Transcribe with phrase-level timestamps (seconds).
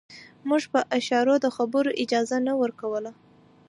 [0.49, 3.11] موږ په اشارو د خبرو اجازه نه ورکوله.